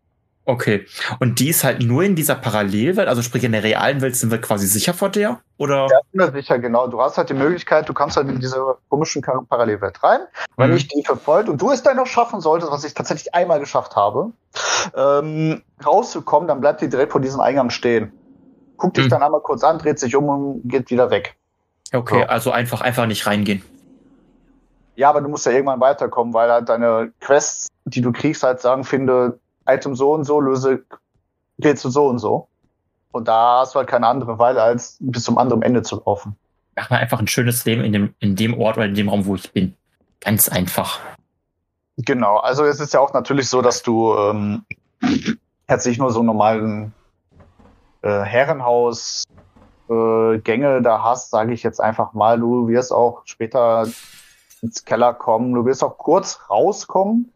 Okay. 0.44 0.86
Und 1.20 1.38
die 1.38 1.50
ist 1.50 1.62
halt 1.62 1.82
nur 1.82 2.02
in 2.02 2.16
dieser 2.16 2.34
Parallelwelt, 2.34 3.06
also 3.06 3.22
sprich 3.22 3.44
in 3.44 3.52
der 3.52 3.62
realen 3.62 4.00
Welt 4.00 4.16
sind 4.16 4.32
wir 4.32 4.40
quasi 4.40 4.66
sicher 4.66 4.92
vor 4.92 5.08
der? 5.08 5.40
Oder? 5.56 5.86
Ja, 5.88 6.00
sind 6.10 6.20
wir 6.20 6.32
sicher, 6.32 6.58
genau. 6.58 6.88
Du 6.88 7.00
hast 7.00 7.16
halt 7.16 7.28
die 7.30 7.34
Möglichkeit, 7.34 7.88
du 7.88 7.94
kannst 7.94 8.16
halt 8.16 8.28
in 8.28 8.40
diese 8.40 8.76
komischen 8.88 9.22
Parallelwelt 9.22 10.02
rein. 10.02 10.20
Wenn 10.56 10.70
mhm. 10.70 10.76
ich 10.76 10.88
die 10.88 11.04
verfolgt 11.04 11.48
und 11.48 11.62
du 11.62 11.70
es 11.70 11.84
dann 11.84 11.96
noch 11.96 12.08
schaffen 12.08 12.40
solltest, 12.40 12.72
was 12.72 12.82
ich 12.82 12.94
tatsächlich 12.94 13.32
einmal 13.34 13.60
geschafft 13.60 13.94
habe, 13.94 14.32
ähm, 14.96 15.62
rauszukommen, 15.86 16.48
dann 16.48 16.60
bleibt 16.60 16.80
die 16.80 16.88
direkt 16.88 17.12
vor 17.12 17.20
diesem 17.20 17.40
Eingang 17.40 17.70
stehen. 17.70 18.12
Guckt 18.78 18.96
dich 18.96 19.04
mhm. 19.04 19.10
dann 19.10 19.22
einmal 19.22 19.42
kurz 19.42 19.62
an, 19.62 19.78
dreht 19.78 20.00
sich 20.00 20.16
um 20.16 20.28
und 20.28 20.62
geht 20.64 20.90
wieder 20.90 21.10
weg. 21.10 21.36
Okay, 21.92 22.20
so. 22.20 22.26
also 22.26 22.50
einfach, 22.50 22.80
einfach 22.80 23.06
nicht 23.06 23.26
reingehen. 23.26 23.62
Ja, 24.96 25.10
aber 25.10 25.20
du 25.20 25.28
musst 25.28 25.46
ja 25.46 25.52
irgendwann 25.52 25.80
weiterkommen, 25.80 26.34
weil 26.34 26.50
halt 26.50 26.68
deine 26.68 27.12
Quests, 27.20 27.68
die 27.84 28.00
du 28.00 28.12
kriegst, 28.12 28.42
halt 28.42 28.60
sagen, 28.60 28.84
finde 28.84 29.38
Item 29.66 29.94
so 29.94 30.12
und 30.12 30.24
so, 30.24 30.40
löse, 30.40 30.84
gehst 31.58 31.84
du 31.84 31.88
so 31.88 32.06
und 32.06 32.18
so. 32.18 32.48
Und 33.12 33.28
da 33.28 33.60
hast 33.60 33.74
du 33.74 33.78
halt 33.78 33.88
keine 33.88 34.06
andere 34.06 34.38
Wahl, 34.38 34.58
als 34.58 34.96
bis 35.00 35.24
zum 35.24 35.38
anderen 35.38 35.62
Ende 35.62 35.82
zu 35.82 36.02
laufen. 36.04 36.36
Mach 36.76 36.90
mal 36.90 36.98
einfach 36.98 37.20
ein 37.20 37.28
schönes 37.28 37.64
Leben 37.64 37.84
in 37.84 37.92
dem, 37.92 38.14
in 38.20 38.36
dem 38.36 38.58
Ort 38.58 38.76
oder 38.76 38.86
in 38.86 38.94
dem 38.94 39.08
Raum, 39.08 39.26
wo 39.26 39.34
ich 39.34 39.52
bin. 39.52 39.74
Ganz 40.20 40.48
einfach. 40.48 41.00
Genau, 41.98 42.38
also 42.38 42.64
es 42.64 42.80
ist 42.80 42.94
ja 42.94 43.00
auch 43.00 43.12
natürlich 43.12 43.48
so, 43.48 43.60
dass 43.60 43.82
du 43.82 44.14
ähm, 44.16 44.64
jetzt 45.68 45.86
nicht 45.86 45.98
nur 45.98 46.10
so 46.10 46.22
normalen 46.22 46.94
äh, 48.00 48.22
Herrenhaus 48.22 49.24
äh, 49.92 50.38
Gänge 50.38 50.82
da 50.82 51.02
hast, 51.02 51.30
sage 51.30 51.52
ich 51.52 51.62
jetzt 51.62 51.80
einfach 51.80 52.12
mal, 52.12 52.38
du 52.38 52.68
wirst 52.68 52.92
auch 52.92 53.22
später 53.24 53.86
ins 54.62 54.84
Keller 54.84 55.12
kommen, 55.12 55.52
du 55.52 55.64
wirst 55.64 55.82
auch 55.82 55.98
kurz 55.98 56.40
rauskommen, 56.48 57.32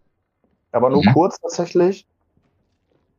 aber 0.73 0.91
nur 0.91 1.05
Mhm. 1.05 1.13
kurz 1.13 1.39
tatsächlich. 1.41 2.07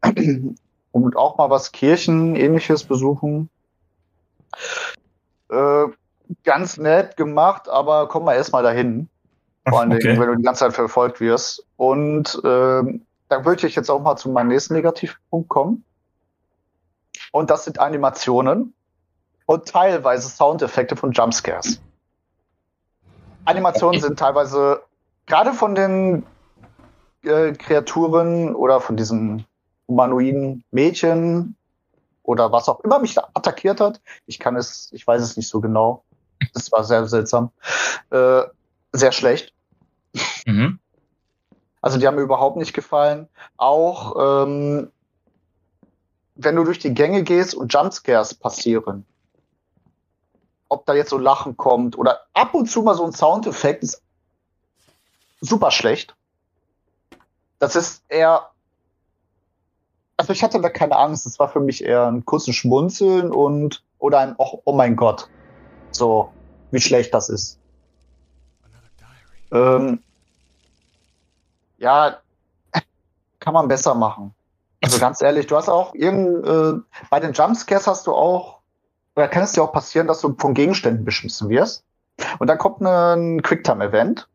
Und 0.91 1.15
auch 1.15 1.38
mal 1.38 1.50
was 1.50 1.72
Kirchen 1.72 2.36
ähnliches 2.36 2.84
besuchen. 2.84 3.50
Äh, 5.50 5.86
ganz 6.44 6.77
nett 6.77 7.17
gemacht, 7.17 7.70
aber 7.70 8.08
komm 8.08 8.25
mal 8.25 8.36
erstmal 8.36 8.63
dahin. 8.63 9.10
Vor 9.67 9.82
allen 9.82 9.91
Dingen, 9.91 10.20
wenn 10.20 10.29
du 10.29 10.36
die 10.38 10.44
ganze 10.44 10.62
Zeit 10.62 10.74
verfolgt 10.74 11.20
wirst. 11.20 11.65
Und 11.75 12.41
ähm, 12.44 13.06
dann 13.29 13.46
würde 13.46 13.67
ich 13.67 13.75
jetzt 13.75 13.91
auch 13.91 14.01
mal 14.01 14.15
zu 14.15 14.29
meinem 14.29 14.48
nächsten 14.48 14.74
Negativpunkt 14.74 15.50
kommen. 15.50 15.84
Und 17.32 17.50
das 17.50 17.65
sind 17.65 17.79
Animationen 17.79 18.74
und 19.48 19.66
teilweise 19.66 20.30
Soundeffekte 20.30 20.96
von 20.96 21.13
Jumpscares. 21.13 21.82
Animationen 23.46 24.01
sind 24.01 24.20
teilweise 24.20 24.84
gerade 25.25 25.54
von 25.54 25.74
den 25.74 26.25
äh, 27.24 27.54
Kreaturen 27.54 28.54
oder 28.54 28.82
von 28.82 28.98
diesen 28.98 29.46
humanoiden 29.88 30.63
Mädchen 30.72 31.56
oder 32.24 32.51
was 32.51 32.68
auch 32.68 32.82
immer 32.82 33.00
mich 33.00 33.13
da 33.13 33.30
attackiert 33.34 33.80
hat. 33.80 34.01
Ich 34.25 34.38
kann 34.38 34.58
es, 34.58 34.89
ich 34.92 35.08
weiß 35.08 35.22
es 35.22 35.38
nicht 35.38 35.48
so 35.48 35.62
genau. 35.62 36.04
Das 36.54 36.72
war 36.74 36.84
sehr 36.84 37.08
seltsam. 37.08 37.51
Äh, 38.10 38.44
sehr 38.92 39.13
schlecht. 39.13 39.54
Mhm. 40.46 40.80
Also 41.82 41.98
die 41.98 42.06
haben 42.06 42.16
mir 42.16 42.22
überhaupt 42.22 42.58
nicht 42.58 42.74
gefallen. 42.74 43.30
Auch 43.56 44.44
ähm, 44.44 44.92
wenn 46.36 46.56
du 46.58 46.66
durch 46.66 46.80
die 46.80 46.94
Gänge 46.94 47.24
gehst 47.24 47.56
und 47.56 47.74
Jumpscares 47.74 48.34
passieren, 48.34 49.06
ob 50.69 50.86
da 50.86 50.93
jetzt 50.93 51.09
so 51.09 51.17
Lachen 51.17 51.57
kommt 51.57 51.97
oder 51.97 52.21
ab 52.33 52.53
und 52.53 52.69
zu 52.69 52.81
mal 52.81 52.95
so 52.95 53.05
ein 53.05 53.13
Soundeffekt, 53.13 53.83
ist 53.83 54.01
super 55.41 55.71
schlecht. 55.71 56.15
Das 57.59 57.75
ist 57.75 58.03
eher. 58.09 58.50
Also 60.17 60.33
ich 60.33 60.43
hatte 60.43 60.59
da 60.59 60.69
keine 60.69 60.97
Angst. 60.97 61.25
Es 61.25 61.39
war 61.39 61.50
für 61.50 61.59
mich 61.59 61.83
eher 61.83 62.07
ein 62.07 62.25
kurzes 62.25 62.55
Schmunzeln 62.55 63.31
und 63.31 63.83
oder 64.00 64.19
ein 64.19 64.36
oh, 64.38 64.62
oh 64.65 64.74
mein 64.74 64.95
Gott. 64.95 65.29
So, 65.91 66.31
wie 66.71 66.81
schlecht 66.81 67.13
das 67.13 67.29
ist. 67.29 67.59
Ähm, 69.51 70.03
ja, 71.77 72.17
kann 73.39 73.53
man 73.53 73.67
besser 73.67 73.95
machen. 73.95 74.33
Also 74.81 75.00
ganz 75.00 75.21
ehrlich, 75.21 75.47
du 75.47 75.55
hast 75.55 75.69
auch 75.69 75.93
irgend, 75.93 76.45
äh, 76.45 76.74
bei 77.09 77.19
den 77.19 77.33
Jumpscares 77.33 77.88
hast 77.88 78.07
du 78.07 78.13
auch, 78.13 78.57
oder 79.17 79.27
kann 79.27 79.43
es 79.43 79.51
dir 79.51 79.63
auch 79.63 79.74
passieren, 79.74 80.07
dass 80.07 80.21
du 80.21 80.36
von 80.38 80.53
Gegenständen 80.53 81.03
beschmissen 81.03 81.50
wirst. 81.50 81.83
Und 82.39 82.47
dann 82.47 82.57
kommt 82.59 82.81
ein 82.81 83.41
Quicktime-Event. 83.41 84.27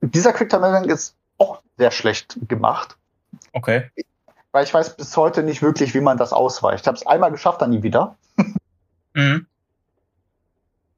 Dieser 0.00 0.32
Quicktime-Event 0.32 0.86
ist 0.86 1.16
auch 1.38 1.62
sehr 1.78 1.90
schlecht 1.90 2.36
gemacht, 2.46 2.96
Okay. 3.52 3.90
weil 4.52 4.64
ich 4.64 4.72
weiß 4.74 4.96
bis 4.96 5.16
heute 5.16 5.42
nicht 5.42 5.62
wirklich, 5.62 5.94
wie 5.94 6.00
man 6.02 6.18
das 6.18 6.32
ausweicht. 6.34 6.82
Ich 6.82 6.86
habe 6.86 6.96
es 6.98 7.06
einmal 7.06 7.32
geschafft, 7.32 7.60
dann 7.62 7.70
nie 7.70 7.82
wieder. 7.82 8.16
Mhm. 9.16 9.46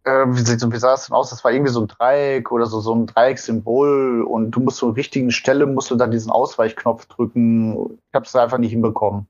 äh, 0.05 0.25
wie, 0.29 0.41
sieht- 0.41 0.73
wie 0.73 0.79
sah 0.79 0.95
es 0.95 1.05
denn 1.07 1.15
aus? 1.15 1.29
Das 1.29 1.45
war 1.45 1.53
irgendwie 1.53 1.71
so 1.71 1.83
ein 1.83 1.87
Dreieck 1.87 2.51
oder 2.51 2.65
so, 2.65 2.81
so 2.81 2.95
ein 2.95 3.07
Dreieckssymbol 3.07 4.23
und 4.23 4.53
du 4.53 4.61
musst 4.61 4.79
zur 4.79 4.97
richtigen 4.97 5.31
Stelle, 5.31 5.67
musst 5.67 5.91
du 5.91 5.97
dann 5.97 6.11
diesen 6.11 6.31
Ausweichknopf 6.31 7.05
drücken. 7.07 7.99
Ich 8.09 8.15
habe 8.15 8.25
es 8.25 8.35
einfach 8.35 8.57
nicht 8.57 8.71
hinbekommen. 8.71 9.27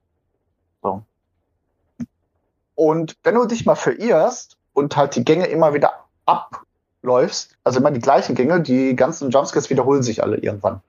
Und 2.76 3.16
wenn 3.24 3.34
du 3.34 3.46
dich 3.46 3.66
mal 3.66 3.74
verirrst 3.74 4.56
und 4.74 4.96
halt 4.96 5.16
die 5.16 5.24
Gänge 5.24 5.46
immer 5.46 5.74
wieder 5.74 6.04
abläufst, 6.26 7.56
also 7.64 7.80
immer 7.80 7.90
die 7.90 8.00
gleichen 8.00 8.34
Gänge, 8.36 8.60
die 8.60 8.94
ganzen 8.94 9.30
Jumpscares 9.30 9.70
wiederholen 9.70 10.02
sich 10.04 10.22
alle 10.22 10.36
irgendwann. 10.36 10.80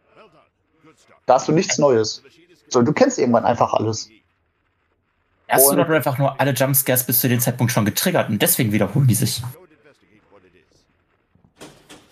Da 1.26 1.36
hast 1.36 1.48
du 1.48 1.54
nichts 1.54 1.78
Neues. 1.80 2.22
So, 2.68 2.82
du 2.82 2.94
kennst 2.94 3.18
irgendwann 3.18 3.46
einfach 3.46 3.74
alles. 3.74 4.10
Hast 5.48 5.70
Und- 5.70 5.78
du 5.78 5.84
einfach 5.96 6.18
nur 6.18 6.40
alle 6.40 6.52
Jumpscares 6.52 7.06
bis 7.06 7.22
zu 7.22 7.30
dem 7.30 7.40
Zeitpunkt 7.40 7.72
schon 7.72 7.86
getriggert 7.86 8.30
und 8.30 8.42
deswegen 8.42 8.74
wiederholen 8.74 9.08
die 9.08 9.16
sich. 9.16 9.42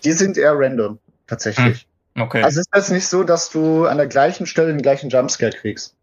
Die 0.04 0.12
sind 0.12 0.38
eher 0.38 0.58
random, 0.58 0.98
tatsächlich. 1.26 1.86
Okay. 2.18 2.42
Also 2.42 2.60
ist 2.60 2.70
das 2.72 2.90
nicht 2.90 3.06
so, 3.08 3.24
dass 3.24 3.50
du 3.50 3.86
an 3.86 3.98
der 3.98 4.06
gleichen 4.06 4.46
Stelle 4.46 4.68
den 4.68 4.80
gleichen 4.80 5.10
Jumpscare 5.10 5.52
kriegst. 5.52 5.94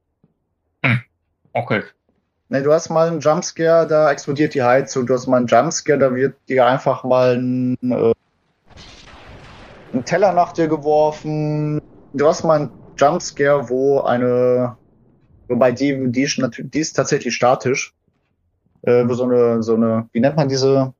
okay. 1.53 1.83
Ne, 2.53 2.61
du 2.61 2.71
hast 2.71 2.91
mal 2.91 3.07
einen 3.07 3.19
Jumpscare, 3.19 3.87
da 3.87 4.11
explodiert 4.11 4.53
die 4.53 4.61
Heizung. 4.61 5.07
Du 5.07 5.15
hast 5.15 5.25
mal 5.25 5.37
einen 5.37 5.47
Jumpscare, 5.47 5.97
da 5.97 6.13
wird 6.13 6.35
dir 6.47 6.67
einfach 6.67 7.03
mal 7.03 7.35
ein, 7.35 7.75
äh, 7.81 8.13
ein 9.91 10.05
Teller 10.05 10.33
nach 10.33 10.51
dir 10.51 10.67
geworfen. 10.67 11.81
Du 12.13 12.27
hast 12.27 12.43
mal 12.43 12.59
einen 12.59 12.71
Jumpscare, 12.95 13.69
wo 13.69 14.01
eine, 14.01 14.77
wobei 15.47 15.71
die, 15.71 16.11
die 16.11 16.21
ist, 16.21 16.37
natürlich, 16.37 16.69
die 16.69 16.79
ist 16.79 16.93
tatsächlich 16.93 17.33
statisch. 17.33 17.95
Äh, 18.83 19.09
wo 19.09 19.15
so 19.15 19.23
eine, 19.23 19.63
so 19.63 19.73
eine, 19.73 20.07
wie 20.11 20.19
nennt 20.19 20.35
man 20.35 20.47
diese 20.47 20.93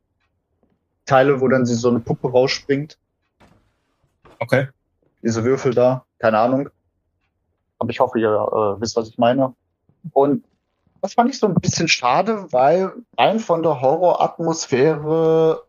Teile, 1.06 1.40
wo 1.40 1.48
dann 1.50 1.68
sie 1.68 1.76
so 1.76 1.90
eine 1.90 2.00
Puppe 2.00 2.32
rausspringt? 2.32 2.98
Okay. 4.40 4.70
diese 5.22 5.44
Würfel 5.44 5.76
da, 5.76 6.04
keine 6.18 6.40
Ahnung. 6.40 6.70
Aber 7.78 7.92
ich 7.92 8.00
hoffe, 8.00 8.20
ihr 8.20 8.30
äh, 8.30 8.82
wisst, 8.82 8.96
was 8.96 9.08
ich 9.08 9.20
meine. 9.20 9.54
Und 10.14 10.44
das 11.04 11.14
fand 11.16 11.30
ich 11.30 11.38
so 11.38 11.48
ein 11.48 11.56
bisschen 11.56 11.90
schade, 11.90 12.48
weil 12.54 12.94
rein 13.18 13.42
von 13.42 13.62
der 13.62 13.82
Horroratmosphäre 13.82 15.66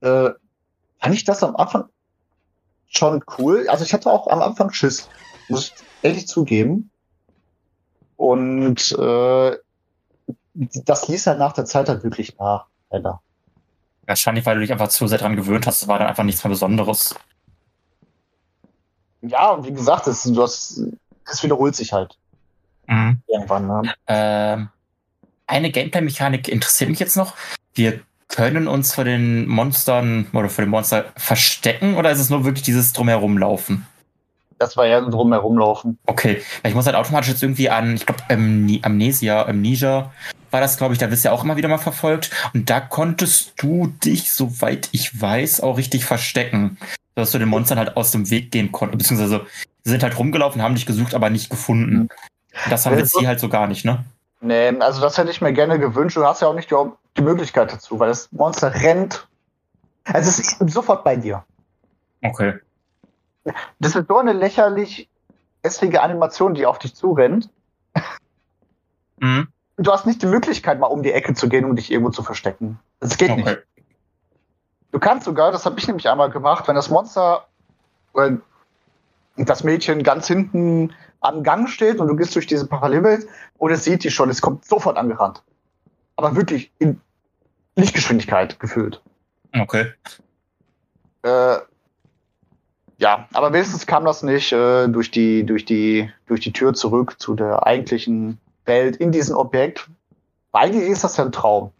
äh, 0.00 0.30
fand 0.98 1.14
ich 1.14 1.22
das 1.22 1.44
am 1.44 1.54
Anfang 1.54 1.84
schon 2.88 3.22
cool. 3.38 3.68
Also 3.68 3.84
ich 3.84 3.94
hatte 3.94 4.10
auch 4.10 4.26
am 4.26 4.42
Anfang 4.42 4.72
Schiss, 4.72 5.08
muss 5.48 5.68
ich 5.68 5.74
ehrlich 6.02 6.26
zugeben. 6.26 6.90
Und 8.16 8.90
äh, 8.98 9.56
das 10.54 11.06
ließ 11.06 11.28
halt 11.28 11.38
nach 11.38 11.52
der 11.52 11.66
Zeit 11.66 11.88
halt 11.88 12.02
wirklich 12.02 12.36
nach, 12.38 12.66
leider. 12.90 13.22
Wahrscheinlich, 14.04 14.44
weil 14.44 14.56
du 14.56 14.62
dich 14.62 14.72
einfach 14.72 14.88
zu 14.88 15.06
sehr 15.06 15.18
dran 15.18 15.36
gewöhnt 15.36 15.64
hast. 15.64 15.82
Das 15.82 15.88
war 15.88 16.00
dann 16.00 16.08
einfach 16.08 16.24
nichts 16.24 16.42
mehr 16.42 16.50
Besonderes. 16.50 17.14
Ja, 19.20 19.50
und 19.50 19.64
wie 19.64 19.72
gesagt, 19.72 20.08
es, 20.08 20.24
du 20.24 20.42
hast, 20.42 20.82
es 21.24 21.44
wiederholt 21.44 21.76
sich 21.76 21.92
halt. 21.92 22.18
Irgendwann. 23.38 23.66
Ne? 23.66 23.94
Ähm, 24.06 24.68
eine 25.46 25.70
Gameplay-Mechanik 25.70 26.48
interessiert 26.48 26.90
mich 26.90 26.98
jetzt 26.98 27.16
noch. 27.16 27.34
Wir 27.74 28.00
können 28.28 28.68
uns 28.68 28.94
vor 28.94 29.04
den 29.04 29.48
Monstern 29.48 30.26
oder 30.32 30.48
vor 30.48 30.64
dem 30.64 30.70
Monster 30.70 31.06
verstecken 31.16 31.96
oder 31.96 32.10
ist 32.10 32.20
es 32.20 32.30
nur 32.30 32.44
wirklich 32.44 32.62
dieses 32.62 32.92
drumherum 32.92 33.38
laufen? 33.38 33.86
Das 34.58 34.76
war 34.76 34.86
ja 34.86 35.00
drum 35.00 35.32
herumlaufen. 35.32 35.98
Okay, 36.06 36.42
ich 36.64 36.74
muss 36.74 36.86
halt 36.86 36.96
automatisch 36.96 37.30
jetzt 37.30 37.42
irgendwie 37.42 37.70
an, 37.70 37.94
ich 37.94 38.06
glaube, 38.06 38.22
Amnesia, 38.28 39.46
Amnesia 39.46 40.12
war 40.50 40.60
das, 40.60 40.76
glaube 40.76 40.94
ich, 40.94 40.98
da 40.98 41.10
wirst 41.10 41.24
du 41.24 41.28
ja 41.28 41.34
auch 41.34 41.44
immer 41.44 41.56
wieder 41.56 41.68
mal 41.68 41.78
verfolgt. 41.78 42.30
Und 42.54 42.68
da 42.68 42.80
konntest 42.80 43.54
du 43.58 43.88
dich, 44.04 44.32
soweit 44.32 44.88
ich 44.92 45.20
weiß, 45.20 45.60
auch 45.60 45.76
richtig 45.78 46.04
verstecken. 46.04 46.78
Dass 47.14 47.32
du 47.32 47.38
den 47.38 47.48
Monstern 47.48 47.78
halt 47.78 47.96
aus 47.96 48.12
dem 48.12 48.30
Weg 48.30 48.50
gehen 48.50 48.72
konntest. 48.72 48.98
Beziehungsweise 48.98 49.46
sie 49.84 49.90
sind 49.90 50.02
halt 50.02 50.18
rumgelaufen, 50.18 50.62
haben 50.62 50.74
dich 50.74 50.86
gesucht, 50.86 51.14
aber 51.14 51.30
nicht 51.30 51.50
gefunden. 51.50 52.08
Das 52.68 52.86
haben 52.86 52.98
jetzt 52.98 53.16
hier 53.18 53.28
halt 53.28 53.40
so 53.40 53.48
gar 53.48 53.66
nicht, 53.66 53.84
ne? 53.84 54.04
Nee, 54.40 54.68
also 54.80 55.00
das 55.00 55.18
hätte 55.18 55.30
ich 55.30 55.40
mir 55.40 55.52
gerne 55.52 55.78
gewünscht. 55.78 56.16
Du 56.16 56.24
hast 56.24 56.42
ja 56.42 56.48
auch 56.48 56.54
nicht 56.54 56.70
die, 56.70 56.76
die 57.16 57.22
Möglichkeit 57.22 57.72
dazu, 57.72 57.98
weil 57.98 58.08
das 58.08 58.30
Monster 58.32 58.72
rennt. 58.72 59.26
Also 60.04 60.28
es 60.28 60.38
ist 60.38 60.70
sofort 60.72 61.04
bei 61.04 61.16
dir. 61.16 61.44
Okay. 62.22 62.54
Das 63.78 63.96
ist 63.96 64.08
so 64.08 64.18
eine 64.18 64.32
lächerlich 64.32 65.08
hässliche 65.62 66.02
Animation, 66.02 66.54
die 66.54 66.66
auf 66.66 66.78
dich 66.78 66.94
zurennt. 66.94 67.50
Mhm. 69.18 69.48
Du 69.76 69.92
hast 69.92 70.06
nicht 70.06 70.22
die 70.22 70.26
Möglichkeit, 70.26 70.78
mal 70.78 70.86
um 70.86 71.02
die 71.02 71.12
Ecke 71.12 71.34
zu 71.34 71.48
gehen, 71.48 71.64
um 71.64 71.76
dich 71.76 71.90
irgendwo 71.90 72.10
zu 72.10 72.22
verstecken. 72.22 72.78
Das 73.00 73.16
geht 73.16 73.34
nicht. 73.34 73.46
Okay. 73.46 73.58
Du 74.90 74.98
kannst 74.98 75.24
sogar, 75.24 75.52
das 75.52 75.66
habe 75.66 75.78
ich 75.78 75.86
nämlich 75.86 76.08
einmal 76.08 76.30
gemacht, 76.30 76.66
wenn 76.66 76.74
das 76.74 76.88
Monster, 76.88 77.46
wenn 78.14 78.40
das 79.36 79.62
Mädchen 79.62 80.02
ganz 80.02 80.26
hinten 80.26 80.94
am 81.20 81.42
Gang 81.42 81.68
steht 81.68 81.98
und 81.98 82.08
du 82.08 82.16
gehst 82.16 82.34
durch 82.34 82.46
diese 82.46 82.66
Parallelwelt 82.66 83.26
und 83.58 83.70
es 83.70 83.84
sieht 83.84 84.04
dich 84.04 84.14
schon, 84.14 84.30
es 84.30 84.40
kommt 84.40 84.64
sofort 84.64 84.96
angerannt. 84.96 85.42
Aber 86.16 86.36
wirklich 86.36 86.72
in 86.78 87.00
Lichtgeschwindigkeit 87.76 88.58
gefühlt. 88.60 89.02
Okay. 89.52 89.92
Äh, 91.22 91.58
ja, 92.98 93.28
aber 93.32 93.52
wenigstens 93.52 93.86
kam 93.86 94.04
das 94.04 94.22
nicht 94.22 94.52
äh, 94.52 94.88
durch, 94.88 95.10
die, 95.10 95.46
durch, 95.46 95.64
die, 95.64 96.10
durch 96.26 96.40
die 96.40 96.52
Tür 96.52 96.74
zurück 96.74 97.20
zu 97.20 97.34
der 97.34 97.64
eigentlichen 97.66 98.38
Welt 98.64 98.96
in 98.96 99.12
diesem 99.12 99.36
Objekt. 99.36 99.88
Eigentlich 100.52 100.88
ist 100.88 101.04
das 101.04 101.16
ja 101.16 101.24
ein 101.24 101.32
Traum. 101.32 101.70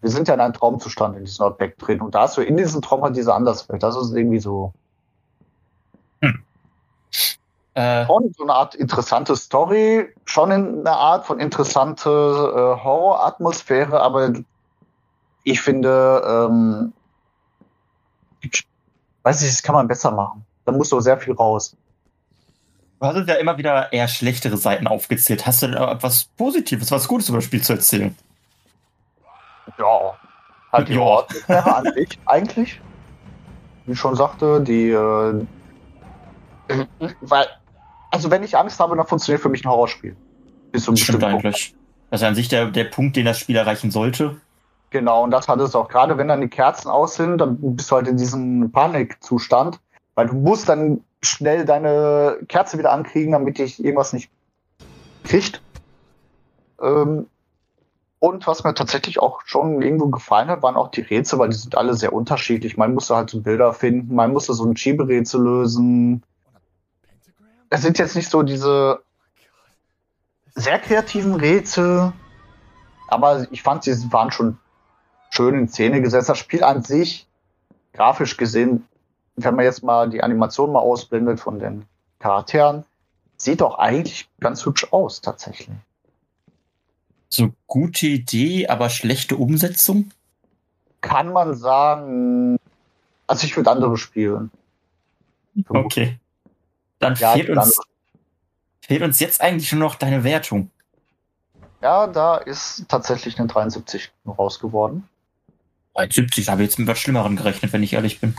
Wir 0.00 0.10
sind 0.10 0.28
ja 0.28 0.34
in 0.34 0.40
einem 0.40 0.52
Traumzustand 0.52 1.16
in 1.16 1.24
diesem 1.24 1.46
Objekt 1.46 1.86
drin. 1.86 2.00
Und 2.00 2.14
da 2.14 2.22
hast 2.22 2.36
du 2.36 2.42
in 2.42 2.56
diesem 2.56 2.82
Traum 2.82 3.02
halt 3.02 3.16
diese 3.16 3.32
Anderswelt. 3.32 3.82
Das 3.82 3.96
ist 3.96 4.14
irgendwie 4.14 4.40
so. 4.40 4.72
Hm. 6.20 6.42
Äh, 7.76 8.06
schon 8.06 8.32
so 8.34 8.42
eine 8.42 8.54
Art 8.54 8.74
interessante 8.74 9.36
Story, 9.36 10.08
schon 10.24 10.50
in 10.50 10.80
einer 10.80 10.96
Art 10.96 11.26
von 11.26 11.38
interessante 11.38 12.08
äh, 12.08 12.82
Horroratmosphäre, 12.82 14.00
aber 14.00 14.32
ich 15.44 15.60
finde, 15.60 16.22
ähm, 16.26 16.94
ich 18.40 18.66
weiß 19.24 19.42
nicht, 19.42 19.52
das 19.52 19.62
kann 19.62 19.74
man 19.74 19.88
besser 19.88 20.10
machen. 20.10 20.46
Da 20.64 20.72
muss 20.72 20.88
doch 20.88 21.00
sehr 21.00 21.18
viel 21.18 21.34
raus. 21.34 21.76
Du 22.98 23.06
hast 23.06 23.28
ja 23.28 23.34
immer 23.34 23.58
wieder 23.58 23.92
eher 23.92 24.08
schlechtere 24.08 24.56
Seiten 24.56 24.86
aufgezählt. 24.86 25.46
Hast 25.46 25.60
du 25.60 25.66
denn 25.66 25.76
etwas 25.76 26.24
Positives, 26.38 26.90
was 26.90 27.06
Gutes 27.06 27.28
über 27.28 27.38
das 27.38 27.44
Spiel 27.44 27.62
zu 27.62 27.74
erzählen? 27.74 28.16
Ja, 29.76 30.14
halt 30.72 30.88
die 30.88 30.94
ja. 30.94 31.00
Orte 31.00 31.66
an 31.66 31.92
sich 31.92 32.18
eigentlich. 32.24 32.80
Wie 33.84 33.92
ich 33.92 33.98
schon 33.98 34.16
sagte, 34.16 34.62
die, 34.62 34.88
äh, 34.92 35.46
weil, 37.20 37.46
also 38.16 38.30
wenn 38.30 38.42
ich 38.42 38.56
Angst 38.56 38.80
habe, 38.80 38.96
dann 38.96 39.06
funktioniert 39.06 39.42
für 39.42 39.48
mich 39.48 39.64
ein 39.64 39.70
Horrorspiel. 39.70 40.16
Bis 40.72 40.84
zum 40.84 40.96
Stimmt 40.96 41.22
eigentlich. 41.24 41.72
Punkt. 41.72 41.86
Das 42.10 42.20
ist 42.20 42.26
an 42.26 42.34
sich 42.34 42.48
der, 42.48 42.66
der 42.66 42.84
Punkt, 42.84 43.16
den 43.16 43.26
das 43.26 43.38
Spiel 43.38 43.56
erreichen 43.56 43.90
sollte. 43.90 44.40
Genau, 44.90 45.24
und 45.24 45.30
das 45.30 45.48
hat 45.48 45.60
es 45.60 45.74
auch. 45.74 45.88
Gerade 45.88 46.16
wenn 46.16 46.28
dann 46.28 46.40
die 46.40 46.48
Kerzen 46.48 46.88
aus 46.88 47.16
sind, 47.16 47.38
dann 47.38 47.58
bist 47.76 47.90
du 47.90 47.96
halt 47.96 48.08
in 48.08 48.16
diesem 48.16 48.70
Panikzustand, 48.70 49.80
weil 50.14 50.28
du 50.28 50.34
musst 50.34 50.68
dann 50.68 51.00
schnell 51.22 51.64
deine 51.64 52.38
Kerze 52.48 52.78
wieder 52.78 52.92
ankriegen, 52.92 53.32
damit 53.32 53.58
dich 53.58 53.82
irgendwas 53.82 54.12
nicht 54.12 54.30
kriegt. 55.24 55.60
Ähm, 56.80 57.26
und 58.18 58.46
was 58.46 58.64
mir 58.64 58.74
tatsächlich 58.74 59.20
auch 59.20 59.40
schon 59.44 59.82
irgendwo 59.82 60.06
gefallen 60.06 60.48
hat, 60.48 60.62
waren 60.62 60.76
auch 60.76 60.88
die 60.88 61.02
Rätsel, 61.02 61.38
weil 61.38 61.50
die 61.50 61.56
sind 61.56 61.76
alle 61.76 61.94
sehr 61.94 62.12
unterschiedlich. 62.12 62.76
Man 62.76 62.94
musste 62.94 63.16
halt 63.16 63.30
so 63.30 63.40
Bilder 63.40 63.72
finden, 63.72 64.14
man 64.14 64.32
musste 64.32 64.54
so 64.54 64.64
ein 64.64 64.76
Schieberätsel 64.76 65.42
lösen. 65.42 66.22
Es 67.70 67.82
sind 67.82 67.98
jetzt 67.98 68.16
nicht 68.16 68.30
so 68.30 68.42
diese 68.42 69.02
sehr 70.54 70.78
kreativen 70.78 71.34
Rätsel, 71.34 72.12
aber 73.08 73.46
ich 73.50 73.62
fand, 73.62 73.84
sie 73.84 74.12
waren 74.12 74.30
schon 74.30 74.58
schön 75.30 75.54
in 75.54 75.68
Szene 75.68 76.00
gesetzt. 76.00 76.28
Das 76.28 76.38
Spiel 76.38 76.64
an 76.64 76.82
sich, 76.82 77.26
grafisch 77.92 78.36
gesehen, 78.36 78.86
wenn 79.36 79.54
man 79.54 79.64
jetzt 79.64 79.82
mal 79.82 80.08
die 80.08 80.22
Animation 80.22 80.72
mal 80.72 80.80
ausblendet 80.80 81.40
von 81.40 81.58
den 81.58 81.84
Charakteren, 82.18 82.84
sieht 83.36 83.60
doch 83.60 83.78
eigentlich 83.78 84.28
ganz 84.40 84.64
hübsch 84.64 84.92
aus, 84.92 85.20
tatsächlich. 85.20 85.76
So 87.28 87.52
gute 87.66 88.06
Idee, 88.06 88.68
aber 88.68 88.88
schlechte 88.88 89.36
Umsetzung? 89.36 90.10
Kann 91.02 91.32
man 91.32 91.54
sagen. 91.54 92.58
Also 93.26 93.46
ich 93.46 93.56
würde 93.56 93.70
andere 93.70 93.96
spielen. 93.98 94.50
Okay. 95.68 96.18
Dann 96.98 97.14
ja, 97.16 97.32
fehlt, 97.32 97.50
uns, 97.50 97.78
fehlt 98.80 99.02
uns 99.02 99.20
jetzt 99.20 99.40
eigentlich 99.40 99.70
nur 99.72 99.80
noch 99.80 99.94
deine 99.96 100.24
Wertung. 100.24 100.70
Ja, 101.82 102.06
da 102.06 102.36
ist 102.36 102.86
tatsächlich 102.88 103.38
eine 103.38 103.48
73 103.48 104.10
raus 104.26 104.58
geworden. 104.58 105.08
73, 105.94 106.48
habe 106.48 106.62
ich 106.62 106.70
jetzt 106.70 106.78
mit 106.78 106.88
was 106.88 106.98
Schlimmerem 106.98 107.36
gerechnet, 107.36 107.72
wenn 107.72 107.82
ich 107.82 107.92
ehrlich 107.92 108.20
bin. 108.20 108.36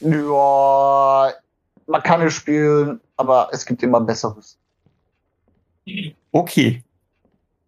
Ja, 0.00 1.32
man 1.86 2.02
kann 2.02 2.22
es 2.22 2.34
spielen, 2.34 3.00
aber 3.16 3.48
es 3.52 3.66
gibt 3.66 3.82
immer 3.82 4.00
Besseres. 4.00 4.58
Okay. 6.32 6.82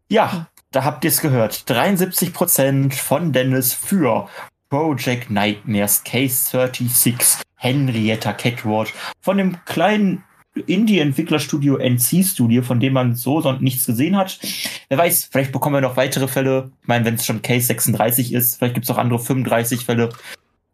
Ja, 0.09 0.49
da 0.71 0.85
habt 0.85 1.05
ihr 1.05 1.11
es 1.11 1.21
gehört. 1.21 1.55
73% 1.67 2.95
von 2.95 3.33
Dennis 3.33 3.73
für 3.73 4.29
Project 4.69 5.31
Nightmares 5.31 6.03
Case 6.05 6.51
36 6.51 7.46
Henrietta 7.57 8.33
Catward 8.33 8.93
von 9.21 9.39
dem 9.39 9.57
kleinen 9.65 10.25
Indie-Entwicklerstudio 10.67 11.77
NC 11.77 12.25
Studio, 12.25 12.63
von 12.63 12.81
dem 12.81 12.95
man 12.95 13.15
so 13.15 13.41
sonst 13.41 13.61
nichts 13.61 13.87
gesehen 13.87 14.17
hat. 14.17 14.39
Wer 14.89 14.99
weiß, 14.99 15.29
vielleicht 15.31 15.53
bekommen 15.53 15.75
wir 15.75 15.81
noch 15.81 15.97
weitere 15.97 16.29
Fälle. 16.29 16.71
Ich 16.83 16.89
meine, 16.89 17.05
wenn 17.05 17.15
es 17.15 17.27
schon 17.27 17.43
Case 17.43 17.67
36 17.67 18.33
ist, 18.33 18.57
vielleicht 18.57 18.75
gibt 18.75 18.85
es 18.85 18.91
auch 18.91 18.99
andere 18.99 19.19
35 19.19 19.85
Fälle, 19.85 20.11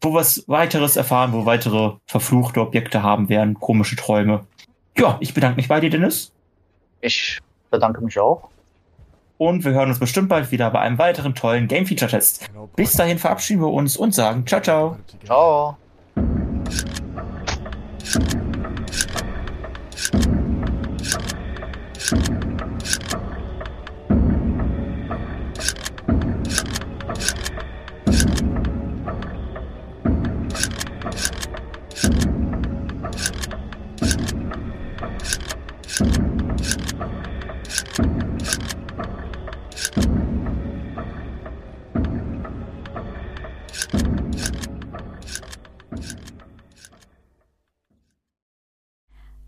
wo 0.01 0.11
wir 0.11 0.21
was 0.21 0.45
weiteres 0.47 0.97
erfahren, 0.97 1.33
wo 1.33 1.47
weitere 1.47 1.93
verfluchte 2.07 2.61
Objekte 2.61 3.03
haben 3.03 3.29
werden, 3.29 3.55
komische 3.55 3.97
Träume. 3.97 4.47
Ja, 4.97 5.17
ich 5.21 5.35
bedanke 5.35 5.57
mich 5.57 5.69
bei 5.69 5.81
dir, 5.81 5.91
Dennis. 5.91 6.33
Ich 7.01 7.41
bedanke 7.71 8.01
mich 8.03 8.19
auch. 8.19 8.51
Und 9.39 9.65
wir 9.65 9.73
hören 9.73 9.89
uns 9.89 9.99
bestimmt 9.99 10.29
bald 10.29 10.53
wieder 10.53 10.71
bei 10.71 10.81
einem 10.81 10.99
weiteren 10.99 11.35
tollen 11.35 11.67
Game 11.67 11.87
Feature 11.87 12.11
Test. 12.11 12.49
Bis 12.77 12.93
dahin 12.93 13.19
verabschieden 13.19 13.61
wir 13.61 13.73
uns 13.73 13.97
und 13.97 14.15
sagen 14.15 14.47
ciao, 14.47 14.61
ciao. 14.61 14.99
Ciao. 15.25 15.77
Thank 19.95 20.27
you. 20.27 20.42